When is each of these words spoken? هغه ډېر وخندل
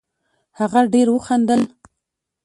هغه 0.59 0.81
ډېر 0.93 1.07
وخندل 1.15 1.61